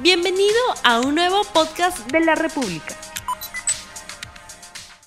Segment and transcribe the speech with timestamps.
[0.00, 0.54] Bienvenido
[0.84, 2.94] a un nuevo podcast de la República.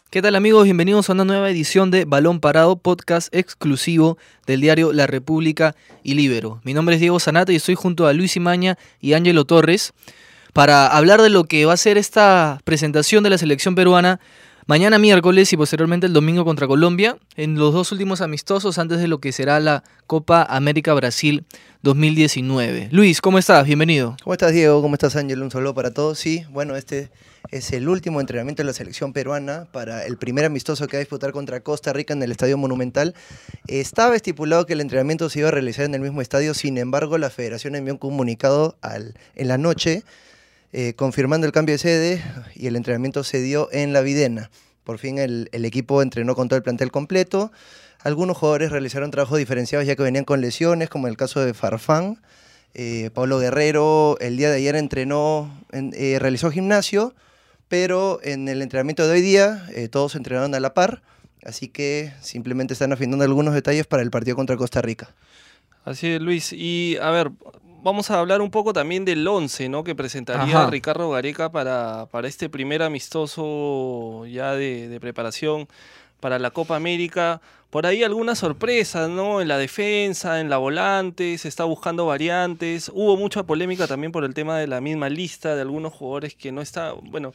[0.10, 0.66] ¿Qué tal amigos?
[0.66, 6.16] Bienvenidos a una nueva edición de Balón Parado, podcast exclusivo del diario La República y
[6.16, 6.60] Libero.
[6.66, 9.94] Mi nombre es Diego Sanata y estoy junto a Luis Imaña y Ángelo Torres
[10.52, 14.20] para hablar de lo que va a ser esta presentación de la selección peruana
[14.68, 19.08] mañana miércoles y posteriormente el domingo contra Colombia, en los dos últimos amistosos antes de
[19.08, 21.46] lo que será la Copa América Brasil
[21.84, 22.90] 2019.
[22.92, 23.66] Luis, ¿cómo estás?
[23.66, 24.16] Bienvenido.
[24.24, 24.82] ¿Cómo estás, Diego?
[24.82, 25.42] ¿Cómo estás, Ángel?
[25.42, 26.20] Un saludo para todos.
[26.20, 27.10] Sí, bueno, este
[27.50, 31.04] es el último entrenamiento de la selección peruana para el primer amistoso que va a
[31.04, 33.16] disputar contra Costa Rica en el Estadio Monumental.
[33.68, 37.18] Estaba estipulado que el entrenamiento se iba a realizar en el mismo estadio, sin embargo,
[37.18, 40.04] la federación envió un comunicado al, en la noche
[40.74, 42.24] eh, confirmando el cambio de sede
[42.56, 44.50] y el entrenamiento se dio en la Videna.
[44.86, 47.52] Por fin el, equipo entrenó con todo el plantel completo.
[48.00, 51.54] Algunos jugadores realizaron trabajos diferenciados ya que venían con lesiones, como en el caso de
[51.54, 52.22] Farfán.
[52.74, 57.14] Eh, Pablo Guerrero el día de ayer entrenó, en, eh, realizó gimnasio,
[57.68, 61.02] pero en el entrenamiento de hoy día todos entrenaron a la par,
[61.44, 65.14] así que simplemente están afinando algunos detalles para el partido contra Costa Rica.
[65.86, 66.54] Así es, Luis.
[66.54, 67.32] Y a ver,
[67.84, 69.84] vamos a hablar un poco también del 11, ¿no?
[69.84, 70.70] Que presentaría Ajá.
[70.70, 75.68] Ricardo Gareca para, para este primer amistoso ya de, de preparación
[76.20, 77.42] para la Copa América.
[77.72, 79.42] Por ahí algunas sorpresas, ¿no?
[79.42, 82.92] En la defensa, en la volante, se está buscando variantes.
[82.94, 86.52] Hubo mucha polémica también por el tema de la misma lista de algunos jugadores que
[86.52, 87.34] no está, bueno,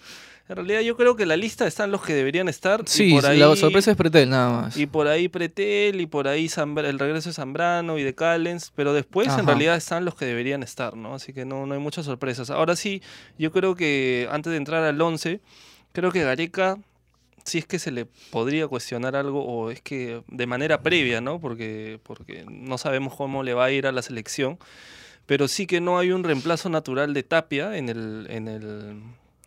[0.48, 2.80] en realidad yo creo que la lista están los que deberían estar.
[2.82, 4.76] y Sí, por ahí, la sorpresa es Pretel, nada más.
[4.76, 8.72] y por ahí Pretel, y por ahí Zambra- el regreso de Zambrano y de Callens,
[8.76, 9.40] pero después Ajá.
[9.40, 11.14] en realidad están los que deberían estar, ¿no?
[11.14, 12.50] Así que no, no hay muchas sorpresas.
[12.50, 13.02] Ahora sí,
[13.38, 15.40] yo creo que antes de entrar al 11,
[15.92, 16.78] creo que Gareca,
[17.44, 21.40] si es que se le podría cuestionar algo, o es que de manera previa, ¿no?
[21.40, 24.58] Porque, porque no sabemos cómo le va a ir a la selección,
[25.26, 28.26] pero sí que no hay un reemplazo natural de Tapia en el...
[28.30, 28.94] En el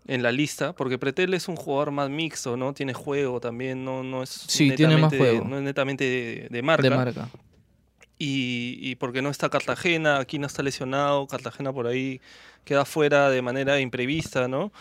[0.08, 2.74] en la lista, porque Pretel es un jugador más mixto, ¿no?
[2.74, 5.46] Tiene juego también, no, no es Sí, tiene más juego.
[5.46, 6.84] no es netamente de, de marca.
[6.84, 7.30] De marca.
[8.18, 12.20] Y, y porque no está Cartagena, aquí no está lesionado, Cartagena por ahí
[12.66, 14.72] queda fuera de manera imprevista, ¿no?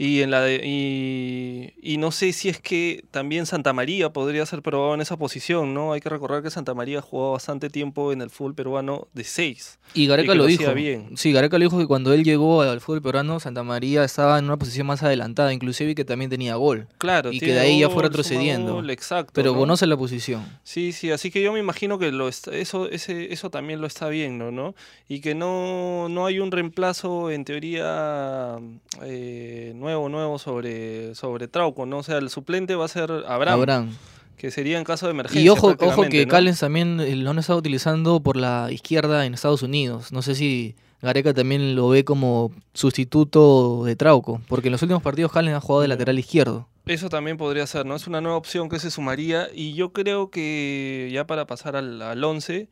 [0.00, 4.46] Y, en la de- y, y no sé si es que también Santa María podría
[4.46, 5.92] ser probado en esa posición, ¿no?
[5.92, 9.80] Hay que recordar que Santa María jugó bastante tiempo en el fútbol peruano de 6.
[9.94, 10.72] Y Gareca lo lo dijo.
[10.72, 11.16] bien.
[11.16, 14.44] Sí, Gareca lo dijo que cuando él llegó al fútbol peruano, Santa María estaba en
[14.44, 16.86] una posición más adelantada, inclusive y que también tenía gol.
[16.98, 18.74] Claro, Y que de ahí ya fue gol, retrocediendo.
[18.74, 19.32] gol, exacto.
[19.34, 19.58] Pero ¿no?
[19.58, 20.44] conoce la posición.
[20.62, 23.88] Sí, sí, así que yo me imagino que lo está- eso, ese, eso también lo
[23.88, 24.76] está viendo, ¿no?
[25.08, 28.58] Y que no, no hay un reemplazo en teoría
[29.02, 31.98] eh, nuevo, nuevo sobre, sobre Trauco, ¿no?
[31.98, 33.96] O sea, el suplente va a ser Abraham, Abraham.
[34.36, 35.40] que sería en caso de emergencia.
[35.40, 36.30] Y ojo, ojo que ¿no?
[36.30, 40.12] Callens también eh, lo han estado utilizando por la izquierda en Estados Unidos.
[40.12, 45.02] No sé si Gareca también lo ve como sustituto de Trauco, porque en los últimos
[45.02, 46.68] partidos Callens ha jugado de lateral izquierdo.
[46.84, 47.96] Eso también podría ser, ¿no?
[47.96, 52.02] Es una nueva opción que se sumaría y yo creo que ya para pasar al,
[52.02, 52.68] al 11,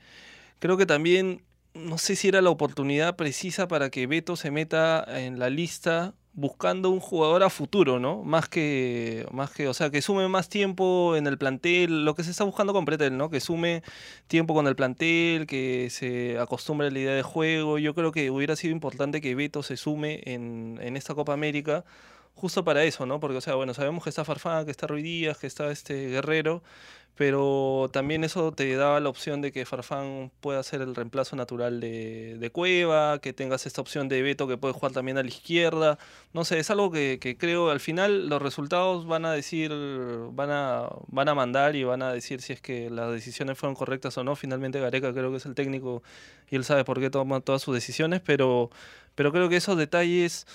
[0.58, 1.42] creo que también,
[1.74, 6.14] no sé si era la oportunidad precisa para que Beto se meta en la lista
[6.36, 8.22] buscando un jugador a futuro, ¿no?
[8.22, 12.22] Más que, más que, o sea, que sume más tiempo en el plantel, lo que
[12.22, 13.30] se está buscando con Pretel, ¿no?
[13.30, 13.82] Que sume
[14.28, 17.78] tiempo con el plantel, que se acostumbre a la idea de juego.
[17.78, 21.84] Yo creo que hubiera sido importante que Beto se sume en, en esta Copa América
[22.36, 23.18] justo para eso, ¿no?
[23.18, 26.08] Porque, o sea, bueno, sabemos que está Farfán, que está Ruiz Díaz, que está este
[26.08, 26.62] Guerrero,
[27.16, 31.80] pero también eso te daba la opción de que Farfán pueda ser el reemplazo natural
[31.80, 35.28] de, de Cueva, que tengas esta opción de Beto que puede jugar también a la
[35.28, 35.98] izquierda.
[36.34, 39.72] No sé, es algo que, que creo al final los resultados van a decir,
[40.32, 43.74] van a, van a mandar y van a decir si es que las decisiones fueron
[43.74, 44.36] correctas o no.
[44.36, 46.02] Finalmente Gareca creo que es el técnico
[46.50, 48.70] y él sabe por qué toma todas sus decisiones, pero,
[49.14, 50.46] pero creo que esos detalles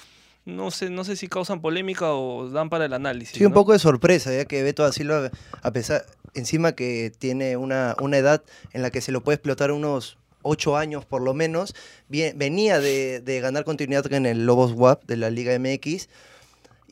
[0.45, 3.37] no sé, no sé si causan polémica o dan para el análisis.
[3.37, 5.29] Sí, un poco de sorpresa, ya que Beto da Silva,
[5.61, 8.43] a pesar, encima que tiene una, una edad
[8.73, 11.75] en la que se lo puede explotar unos ocho años por lo menos,
[12.09, 16.07] vie- venía de, de ganar continuidad en el Lobos WAP de la Liga MX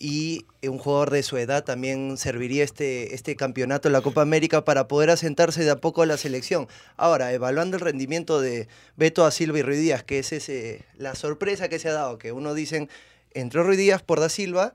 [0.01, 4.88] y un jugador de su edad también serviría este, este campeonato la Copa América para
[4.88, 6.68] poder asentarse de a poco a la selección.
[6.95, 11.15] Ahora, evaluando el rendimiento de Beto da Silva y Ruiz Díaz, que es ese, la
[11.15, 12.88] sorpresa que se ha dado, que uno dicen,
[13.33, 14.74] entró Ruiz Díaz por da Silva,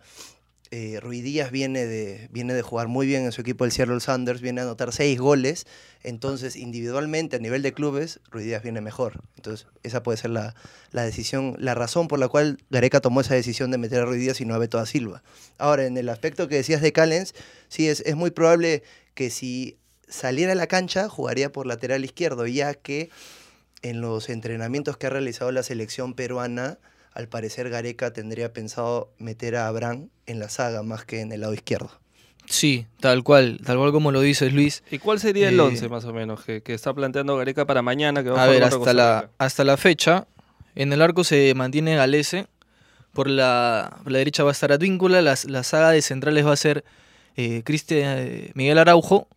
[0.74, 4.40] eh, Díaz viene de, viene de jugar muy bien en su equipo el Seattle Sanders,
[4.40, 5.66] viene a anotar seis goles,
[6.02, 9.22] entonces individualmente a nivel de clubes, Ruiz Díaz viene mejor.
[9.36, 10.56] Entonces esa puede ser la,
[10.90, 14.20] la decisión, la razón por la cual Gareca tomó esa decisión de meter a Ruiz
[14.20, 15.22] Díaz y no a Beto Silva.
[15.58, 17.34] Ahora, en el aspecto que decías de Callens,
[17.68, 18.82] sí es, es muy probable
[19.14, 19.78] que si
[20.08, 23.10] saliera a la cancha jugaría por lateral izquierdo, ya que
[23.82, 26.78] en los entrenamientos que ha realizado la selección peruana
[27.14, 31.40] al parecer Gareca tendría pensado meter a Abraham en la saga más que en el
[31.40, 31.90] lado izquierdo.
[32.46, 34.82] Sí, tal cual, tal cual como lo dices Luis.
[34.90, 37.81] ¿Y cuál sería el Eh, 11 más o menos que, que está planteando Gareca para
[37.81, 38.22] mañana?
[38.22, 40.26] Que va A jugar ver, hasta la, hasta la fecha,
[40.75, 42.49] en el arco se mantiene Galese,
[43.12, 46.52] por la, por la derecha va a estar Advíncula, la, la saga de centrales va
[46.52, 46.84] a ser
[47.37, 49.28] eh, Cristian eh, Miguel Araujo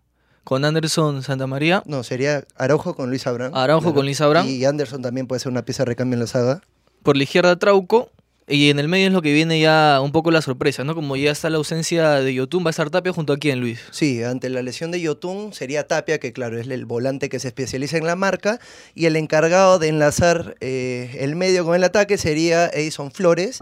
[0.43, 1.83] con Anderson Santamaría.
[1.85, 3.51] No, sería Araujo con Luis Abraham.
[3.55, 4.47] Araujo con Luis Abraham.
[4.49, 6.61] Y Anderson también puede ser una pieza de recambio en la saga.
[7.03, 8.11] Por la izquierda Trauco.
[8.49, 10.95] Y en el medio es lo que viene ya un poco la sorpresa, ¿no?
[10.95, 13.81] Como ya está la ausencia de Yotun, va a estar Tapia junto a quién, Luis.
[13.91, 17.49] Sí, ante la lesión de Yotun sería Tapia, que claro, es el volante que se
[17.49, 18.61] especializa en la marca,
[18.95, 23.59] y el encargado de enlazar eh, el medio con el ataque sería Edison Flores,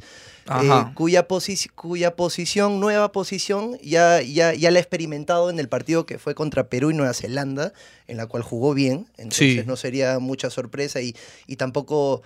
[0.61, 5.67] eh, cuya, posi- cuya posición, nueva posición, ya, ya, ya la ha experimentado en el
[5.67, 7.73] partido que fue contra Perú y Nueva Zelanda,
[8.07, 9.63] en la cual jugó bien, entonces Sí.
[9.65, 11.15] no sería mucha sorpresa y,
[11.47, 12.21] y tampoco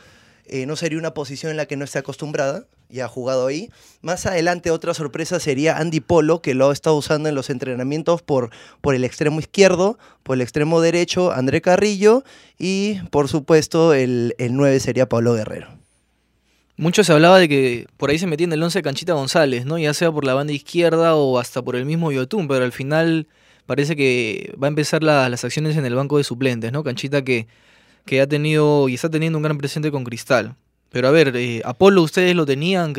[0.50, 3.70] eh, no sería una posición en la que no esté acostumbrada, ya ha jugado ahí.
[4.02, 8.22] Más adelante otra sorpresa sería Andy Polo, que lo ha estado usando en los entrenamientos
[8.22, 8.50] por,
[8.82, 12.24] por el extremo izquierdo, por el extremo derecho André Carrillo
[12.58, 15.68] y por supuesto el, el 9 sería Pablo Guerrero.
[16.78, 19.78] Mucho se hablaba de que por ahí se metía en el 11 Canchita González, ¿no?
[19.78, 23.28] Ya sea por la banda izquierda o hasta por el mismo Yotun, pero al final
[23.66, 26.84] parece que va a empezar la- las acciones en el banco de suplentes, ¿no?
[26.84, 27.48] Canchita que,
[28.10, 30.56] que ha tenido y está teniendo un gran presente con Cristal.
[30.90, 32.92] Pero a ver, eh, Apolo, ¿ustedes lo tenían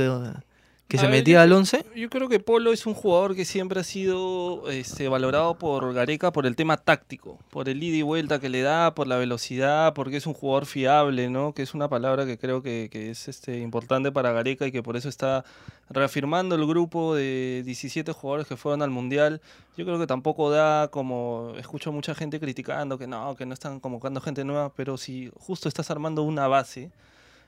[0.90, 1.84] que, A se ver, metía yo al creo- 11?
[1.96, 6.32] Yo creo que Polo es un jugador que siempre ha sido este, valorado por Gareca
[6.32, 9.94] por el tema táctico, por el ida y vuelta que le da, por la velocidad,
[9.94, 11.54] porque es un jugador fiable, ¿no?
[11.54, 14.82] Que es una palabra que creo que, que es este, importante para Gareca y que
[14.82, 15.44] por eso está
[15.88, 19.40] reafirmando el grupo de 17 jugadores que fueron al Mundial.
[19.76, 23.80] Yo creo que tampoco da como, escucho mucha gente criticando que no, que no están
[23.80, 26.90] convocando gente nueva, pero si justo estás armando una base,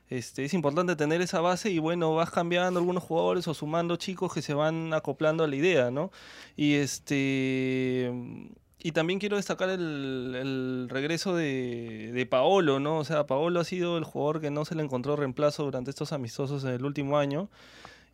[0.08, 4.32] este, es importante tener esa base y bueno, vas cambiando algunos jugadores o sumando chicos
[4.34, 6.10] que se van acoplando a la idea, ¿no?
[6.56, 8.12] Y este
[8.84, 12.98] y también quiero destacar el, regreso de, de Paolo, ¿no?
[12.98, 16.12] O sea, Paolo ha sido el jugador que no se le encontró reemplazo durante estos
[16.12, 17.48] amistosos en el último año.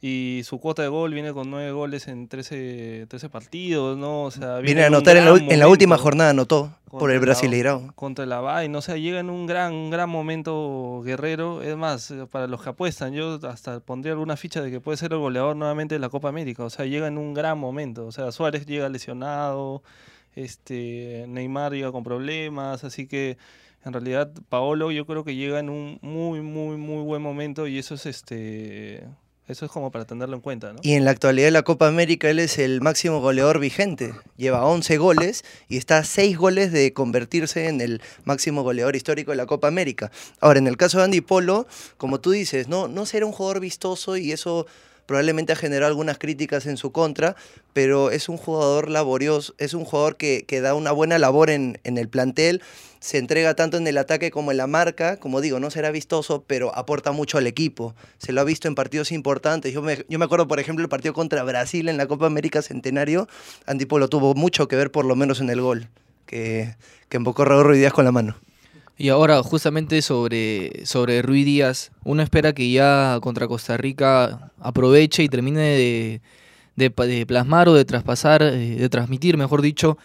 [0.01, 4.23] Y su cuota de gol viene con nueve goles en 13, 13 partidos, ¿no?
[4.23, 7.11] O sea, Viene a en un anotar en la, en la última jornada, anotó por
[7.11, 7.93] el la- Brasileirao.
[7.97, 11.63] contra la vaina, o sea, llega en un gran, un gran momento Guerrero.
[11.63, 14.97] Es más, eh, para los que apuestan, yo hasta pondría alguna ficha de que puede
[14.99, 16.63] ser el goleador nuevamente de la Copa América.
[16.65, 18.07] O sea, llega en un gran momento.
[18.07, 19.83] O sea, Suárez llega lesionado,
[20.37, 23.37] este, Neymar llega con problemas, así que
[23.85, 27.79] en realidad Paolo yo creo que llega en un muy, muy, muy buen momento y
[27.79, 29.03] eso es este.
[29.49, 30.81] Eso es como para tenerlo en cuenta, ¿no?
[30.83, 34.13] Y en la actualidad de la Copa América él es el máximo goleador vigente.
[34.37, 39.31] Lleva 11 goles y está a 6 goles de convertirse en el máximo goleador histórico
[39.31, 40.13] de la Copa América.
[40.41, 41.67] Ahora, en el caso de Andy Polo,
[41.97, 44.67] como tú dices, no, no será un jugador vistoso y eso
[45.09, 47.35] probablemente ha generado algunas críticas en su contra,
[47.73, 51.81] pero es un jugador laborioso, es un jugador que, que da una buena labor en,
[51.83, 52.61] en el plantel,
[53.01, 56.45] se entrega tanto en el ataque como en la marca, como digo, no será vistoso,
[56.47, 57.95] pero aporta mucho al equipo.
[58.19, 59.73] Se lo ha visto en partidos importantes.
[59.73, 62.61] Yo me, yo me acuerdo, por ejemplo, el partido contra Brasil en la Copa América
[62.61, 63.29] Centenario,
[63.65, 65.89] Andy Polo tuvo mucho que ver por lo menos en el gol,
[66.27, 66.75] que,
[67.09, 68.37] que embocó Raúl Ruiz Díaz con la mano.
[69.01, 75.23] Y ahora, justamente sobre, sobre Rui Díaz, uno espera que ya contra Costa Rica aproveche
[75.23, 76.21] y termine de,
[76.75, 79.99] de plasmar o de traspasar, eh, de transmitir, mejor dicho,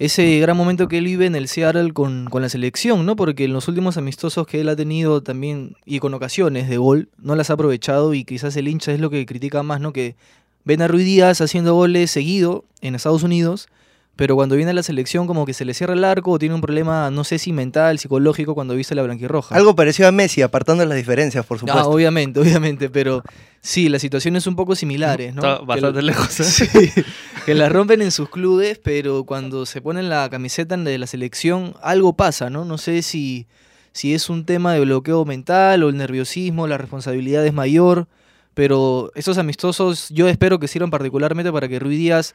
[0.00, 3.14] ese gran momento que él vive en el Seattle con, con la selección, ¿no?
[3.14, 7.08] Porque en los últimos amistosos que él ha tenido también, y con ocasiones de gol,
[7.18, 9.92] no las ha aprovechado y quizás el hincha es lo que critica más, ¿no?
[9.92, 10.16] Que
[10.64, 13.68] ven a Rui Díaz haciendo goles seguido en Estados Unidos,
[14.16, 16.54] pero cuando viene a la selección como que se le cierra el arco o tiene
[16.54, 19.54] un problema, no sé si mental, psicológico, cuando viste la blanquirroja.
[19.54, 21.90] Algo parecido a Messi, apartando las diferencias, por Ah, supuesto.
[21.90, 23.22] obviamente, obviamente, pero
[23.62, 25.40] sí, las situaciones un poco similares, ¿no?
[25.42, 26.40] Está Que bastante lejos.
[26.40, 26.44] ¿eh?
[26.44, 27.02] Sí,
[27.46, 31.74] que la rompen en sus clubes, pero cuando se ponen la camiseta de la selección,
[31.82, 32.66] algo pasa, ¿no?
[32.66, 33.46] No sé si,
[33.92, 38.06] si es un tema de bloqueo mental o el nerviosismo, la responsabilidad es mayor,
[38.52, 42.34] pero esos amistosos yo espero que sirvan particularmente para que Rui Díaz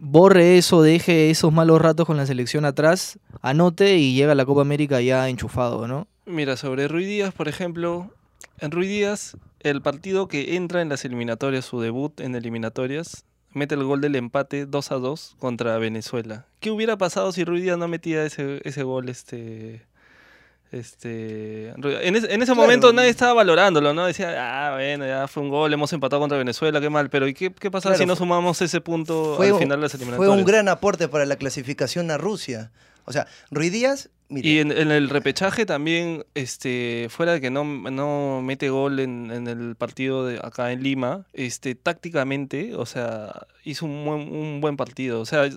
[0.00, 4.44] borre eso, deje esos malos ratos con la selección atrás, anote y llega a la
[4.44, 6.06] Copa América ya enchufado, ¿no?
[6.26, 8.10] Mira, sobre Rui Díaz, por ejemplo,
[8.58, 13.74] en Rui Díaz, el partido que entra en las eliminatorias, su debut en eliminatorias, mete
[13.74, 16.46] el gol del empate 2 a 2 contra Venezuela.
[16.60, 19.08] ¿Qué hubiera pasado si Rui Díaz no metía ese, ese gol?
[19.08, 19.82] Este,
[20.72, 22.54] este, en, ese- en ese Claro.
[22.62, 24.06] momento nadie estaba valorándolo, ¿no?
[24.06, 27.10] Decía, ah, bueno, ya fue un gol, hemos empatado contra Venezuela, qué mal.
[27.10, 29.78] Pero ¿y qué, qué pasa Claro, si no fue- sumamos ese punto Fue al final
[29.78, 30.36] de las Fue eliminatorias?
[30.38, 32.70] un gran aporte para la clasificación a Rusia.
[33.04, 37.50] O sea, Ruiz Díaz, mire, Y en, en el repechaje también, este, fuera de que
[37.50, 42.86] no, no mete gol en, en el partido de acá en Lima, este, tácticamente, o
[42.86, 45.20] sea, hizo un buen, un buen partido.
[45.20, 45.48] O sea,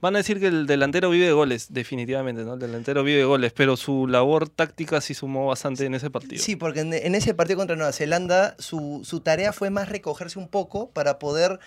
[0.00, 2.54] van a decir que el delantero vive de goles, definitivamente, ¿no?
[2.54, 6.42] El delantero vive de goles, pero su labor táctica sí sumó bastante en ese partido.
[6.42, 10.38] Sí, porque en, en ese partido contra Nueva Zelanda su, su tarea fue más recogerse
[10.38, 11.58] un poco para poder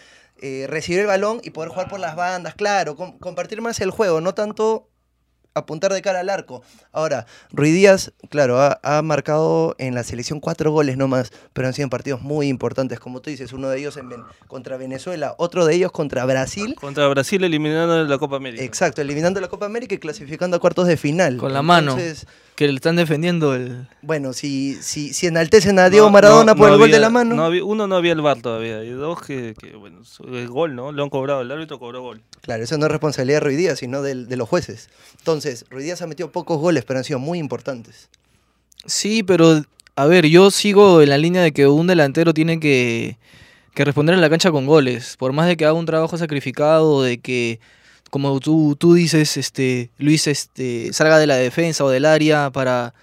[0.41, 3.91] eh, recibir el balón y poder jugar por las bandas, claro, com- compartir más el
[3.91, 4.89] juego, no tanto
[5.53, 6.63] apuntar de cara al arco.
[6.91, 11.73] Ahora, Ruiz Díaz, claro, ha, ha marcado en la selección cuatro goles nomás, pero han
[11.73, 14.09] sido partidos muy importantes, como tú dices, uno de ellos en
[14.47, 16.75] contra Venezuela, otro de ellos contra Brasil.
[16.75, 18.63] Contra Brasil eliminando la Copa América.
[18.63, 21.37] Exacto, eliminando la Copa América y clasificando a cuartos de final.
[21.37, 21.97] Con la mano.
[22.55, 23.87] Que le están defendiendo el...
[24.03, 26.99] bueno, si, si, si enaltecen a Diego No, Maradona no, por no el gol de
[26.99, 27.33] la mano.
[27.35, 28.83] no había- uno no había el VAR todavía.
[28.83, 30.91] Y dos que, que, bueno, el gol, ¿no?
[30.91, 32.21] Lo han cobrado, el árbitro cobró gol.
[32.41, 34.89] Claro, eso no es responsabilidad de Ruiz Díaz, sino de, los jueces.
[35.17, 38.09] Entonces, Ruiz Díaz ha metido pocos goles, pero han sido muy importantes.
[38.85, 39.63] Sí, pero
[39.95, 43.17] a ver, yo sigo en la línea de que un delantero tiene que,
[43.73, 45.15] que responder en la cancha con goles.
[45.17, 47.59] Por más de que haga un trabajo sacrificado, de que,
[48.13, 52.93] como tú, tú dices, este, Luis este, salga de la defensa o del área para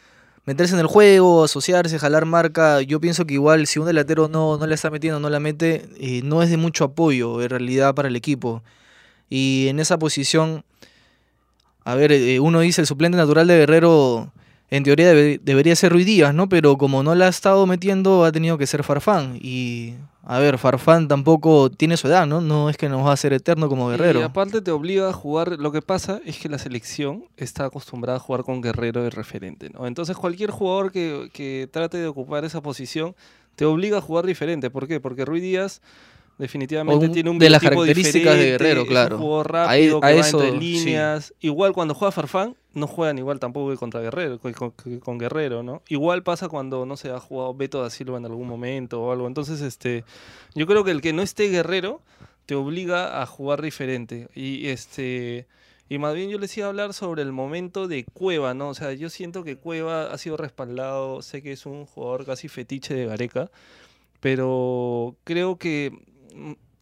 [0.44, 2.80] meterse en el juego, asociarse, jalar marca.
[2.82, 5.88] Yo pienso que igual si un delantero no, no la está metiendo, no la mete,
[5.98, 8.62] eh, no es de mucho apoyo en realidad para el equipo.
[9.28, 10.62] Y en esa posición,
[11.84, 14.32] a ver, eh, uno dice el suplente natural de Guerrero
[14.70, 16.48] en teoría debe- debería ser Ruiz Díaz, ¿no?
[16.48, 19.40] Pero como no la ha estado metiendo, ha tenido que ser Farfán.
[19.42, 19.94] Y,
[20.32, 22.40] a ver, Farfán tampoco tiene su edad, ¿no?
[22.40, 24.24] No es que nos va a ser eterno como Y Guerrero.
[24.24, 28.20] aparte te obliga a jugar, lo que pasa es que la selección está acostumbrada a
[28.20, 29.88] jugar con Guerrero de referente, ¿no?
[29.88, 33.16] Entonces cualquier jugador que, que trate de ocupar esa posición
[33.56, 34.70] te obliga a jugar diferente.
[34.70, 35.00] ¿Por qué?
[35.00, 35.82] Porque Ruiz Díaz
[36.38, 39.18] definitivamente un- tiene un de las características de Guerrero, es claro.
[39.18, 40.64] un A rápido, que a va eso, entre sí.
[40.84, 41.34] líneas.
[41.40, 44.38] Igual cuando juega Farfán, no juegan igual tampoco que contra Guerrero,
[45.02, 45.82] con, Guerrero, ¿no?
[45.88, 49.26] Igual pasa cuando, no sé, ha jugado Beto da Silva en algún momento o algo.
[49.26, 50.04] Entonces, este,
[50.54, 52.00] yo creo que el que no esté Guerrero
[52.46, 54.28] te obliga a jugar diferente.
[54.34, 55.46] Y este
[55.88, 58.68] y más bien yo les iba a hablar sobre el momento de Cueva, ¿no?
[58.68, 62.46] O sea, yo siento que Cueva ha sido respaldado, sé que es un jugador casi
[62.46, 63.50] fetiche de Gareca,
[64.20, 65.90] pero creo que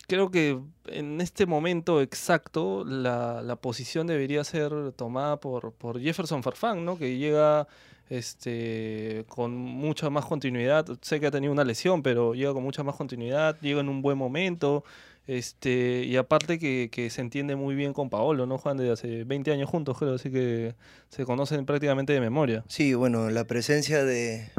[0.08, 6.98] creo que en este momento exacto la, posición debería ser tomada por, Jefferson Farfán, ¿no?
[6.98, 7.68] Que llega
[8.08, 10.86] este con mucha más continuidad.
[11.02, 14.02] Sé que ha tenido una lesión, pero llega con mucha más continuidad, llega en un
[14.02, 14.82] buen momento.
[15.26, 18.56] Este, y aparte que, que se entiende muy bien con Paolo, ¿no?
[18.56, 20.74] Juan desde hace 20 años juntos, creo, así que
[21.10, 22.64] se conocen prácticamente de memoria.
[22.66, 24.50] Sí, bueno, la presencia de.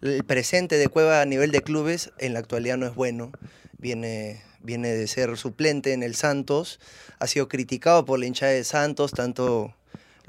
[0.00, 3.32] El presente de Cueva a nivel de clubes en la actualidad no es bueno.
[3.78, 6.80] Viene, viene de ser suplente en el Santos.
[7.18, 9.74] Ha sido criticado por la hinchada de Santos, tanto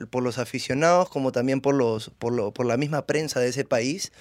[0.10, 3.64] por los aficionados como también por, los, por, lo- por la misma prensa de ese
[3.64, 4.12] país.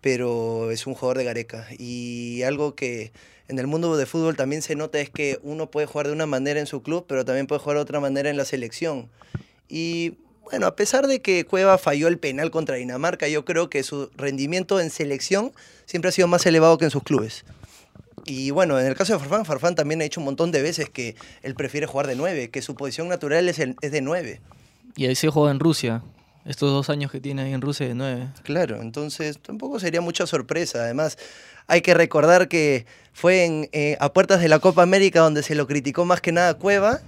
[0.00, 1.66] Pero es un jugador de Gareca.
[1.78, 3.12] Y algo que
[3.48, 6.26] en el mundo de fútbol también se nota es que uno puede jugar de una
[6.26, 9.08] manera en su club, pero también puede jugar de otra manera en la selección.
[9.68, 13.82] Y bueno, a pesar de que Cueva falló el penal contra Dinamarca, yo creo que
[13.82, 15.52] su rendimiento en selección
[15.86, 17.44] siempre ha sido más elevado que en sus clubes.
[18.24, 20.88] Y bueno, en el caso de Farfán, Farfán también ha dicho un montón de veces
[20.90, 24.40] que él prefiere jugar de 9, que su posición natural es, el- es de 9.
[24.96, 26.02] Y ahí se juega en Rusia.
[26.46, 28.28] Estos dos años que tiene ahí en Rusia de nueve.
[28.44, 30.78] Claro, entonces tampoco sería mucha sorpresa.
[30.84, 31.18] Además,
[31.66, 35.56] hay que recordar que fue en, eh, a puertas de la Copa América donde se
[35.56, 37.00] lo criticó más que nada Cueva,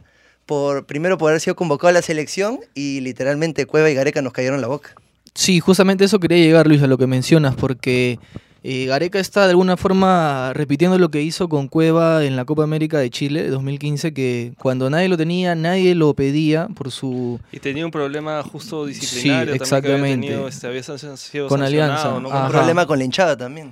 [0.45, 4.33] por, primero por haber sido convocado a la selección y literalmente Cueva y Gareca nos
[4.33, 4.95] cayeron la boca.
[5.35, 8.19] Sí, justamente eso quería llegar, Luis, a lo que mencionas, porque
[8.65, 12.65] eh, Gareca está de alguna forma repitiendo lo que hizo con Cueva en la Copa
[12.65, 17.39] América de Chile de 2015, que cuando nadie lo tenía, nadie lo pedía por su...
[17.53, 20.27] Y tenía un problema justo disciplinario Sí, también que había exactamente.
[20.29, 22.19] tenido, este, había sido Con Alianza.
[22.21, 22.29] ¿no?
[22.29, 23.71] Un problema con la hinchada también.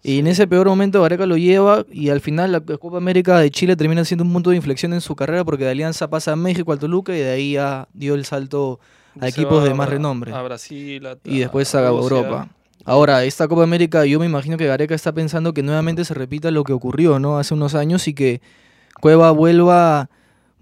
[0.00, 3.50] Y en ese peor momento Gareca lo lleva y al final la Copa América de
[3.50, 6.36] Chile termina siendo un punto de inflexión en su carrera porque de Alianza pasa a
[6.36, 8.78] México, al Toluca y de ahí ya dio el salto
[9.20, 10.32] a Se equipos de más a- renombre.
[10.32, 12.16] A Brasil, a, y después a Rusia.
[12.16, 12.48] Europa.
[12.88, 16.50] Ahora, esta Copa América, yo me imagino que Gareca está pensando que nuevamente se repita
[16.50, 17.36] lo que ocurrió, ¿no?
[17.36, 18.40] Hace unos años y que
[18.98, 20.08] Cueva vuelva,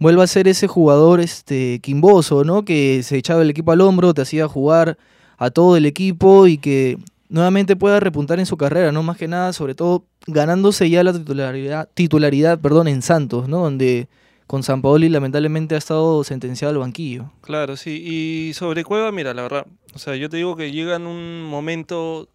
[0.01, 2.65] vuelva a ser ese jugador este, quimboso, ¿no?
[2.65, 4.99] Que se echaba el equipo al hombro, te hacía jugar
[5.39, 9.05] a todo el equipo y que nuevamente pueda repuntar en su carrera, ¿no?
[9.05, 13.59] Más que nada, sobre todo, ganándose ya la titularidad, titularidad perdón, en Santos, ¿no?
[13.59, 14.09] Donde
[14.47, 17.33] con San Paoli lamentablemente ha estado sentenciado al banquillo.
[17.41, 18.03] Claro, sí.
[18.05, 21.43] Y sobre Cueva, mira, la verdad, o sea, yo te digo que llega en un
[21.43, 22.29] momento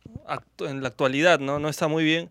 [0.59, 1.59] en la actualidad, ¿no?
[1.59, 2.29] No está muy bien,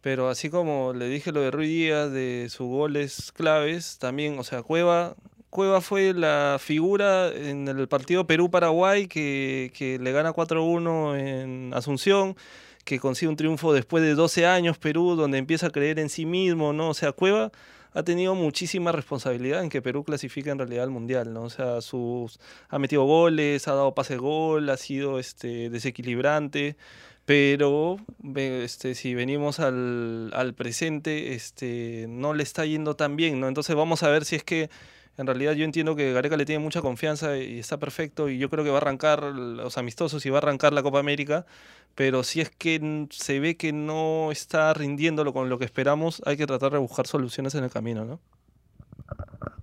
[0.00, 4.44] pero así como le dije lo de Ruiz Díaz, de sus goles claves, también, o
[4.44, 5.16] sea, Cueva
[5.50, 12.36] Cueva fue la figura en el partido Perú-Paraguay que, que le gana 4-1 en Asunción
[12.84, 16.24] que consigue un triunfo después de 12 años Perú, donde empieza a creer en sí
[16.24, 16.90] mismo, ¿no?
[16.90, 17.50] O sea, Cueva
[17.92, 21.42] ha tenido muchísima responsabilidad en que Perú clasifique en realidad al Mundial, ¿no?
[21.42, 26.76] O sea, sus, ha metido goles, ha dado pase gol, ha sido este, desequilibrante,
[27.24, 27.96] pero
[28.34, 33.48] este, si venimos al, al presente, este, no le está yendo tan bien, ¿no?
[33.48, 34.70] Entonces vamos a ver si es que
[35.16, 38.48] en realidad yo entiendo que Gareca le tiene mucha confianza y está perfecto y yo
[38.48, 41.46] creo que va a arrancar los amistosos y va a arrancar la Copa América,
[41.94, 46.36] pero si es que se ve que no está rindiéndolo con lo que esperamos, hay
[46.36, 48.20] que tratar de buscar soluciones en el camino, ¿no?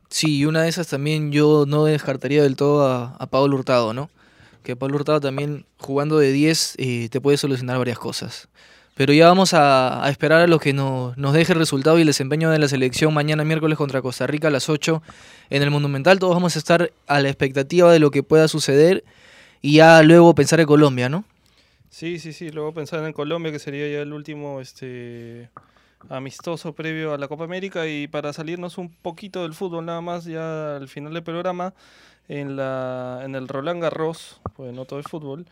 [0.10, 3.94] Sí, y una de esas también yo no descartaría del todo a, a Pablo Hurtado,
[3.94, 4.10] ¿no?
[4.64, 8.48] Que Pablo Hurtado también jugando de 10 eh, te puede solucionar varias cosas.
[8.98, 12.08] Pero ya vamos a, esperar a lo que no, nos deje el resultado y el
[12.08, 15.04] desempeño de la selección mañana miércoles contra Costa Rica a las 8
[15.52, 16.18] en el Monumental.
[16.18, 19.04] Todos vamos a estar a la expectativa de lo que pueda suceder
[19.62, 21.26] y ya luego pensar en Colombia, ¿no?
[21.92, 22.50] Sí, sí, sí.
[22.50, 25.50] Luego pensar en Colombia, que sería ya el último este,
[26.10, 27.88] amistoso previo a la Copa América.
[27.88, 31.74] Y para salirnos un poquito del fútbol, nada más, ya al final del programa,
[32.28, 35.46] en el Roland Garros, pues no todo es fútbol.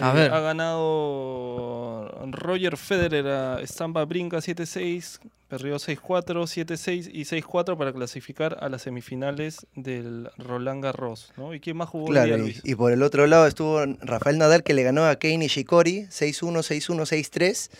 [0.00, 0.32] A eh, ver.
[0.32, 5.18] Ha ganado Roger Federer a Stampa Brinca 7-6,
[5.48, 6.00] perdió 6-4,
[6.46, 11.32] 7-6 y 6-4 para clasificar a las semifinales del Roland Garros.
[11.36, 11.54] ¿no?
[11.54, 14.62] ¿Y quién más jugó día, Claro, y, y por el otro lado estuvo Rafael Nadal
[14.62, 17.70] que le ganó a Kei Nishikori 6-1, 6-1, 6-3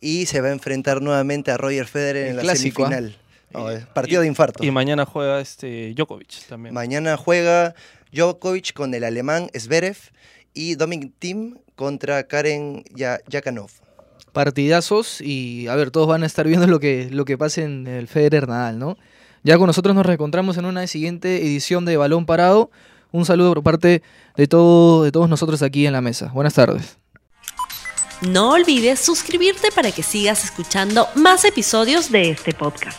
[0.00, 2.88] y se va a enfrentar nuevamente a Roger Federer El en la clásico, ¿ah?
[2.88, 3.18] semifinal.
[3.52, 4.64] No, es partido de infarto.
[4.64, 6.74] Y mañana juega este Djokovic también.
[6.74, 7.74] Mañana juega
[8.12, 9.96] Djokovic con el alemán Zverev
[10.56, 13.70] y Dominic Thiem contra Karen Ya- Yakanov.
[14.32, 17.86] partidazos y a ver, todos van a estar viendo lo que, lo que pase en
[17.86, 18.96] el Federer Nadal, ¿no?
[19.44, 22.70] Ya con nosotros nos reencontramos en una siguiente edición de Balón Parado.
[23.12, 24.02] Un saludo por parte
[24.36, 26.30] de, todo, de todos nosotros aquí en la mesa.
[26.34, 26.98] Buenas tardes.
[28.22, 32.98] No olvides suscribirte para que sigas escuchando más episodios de este podcast.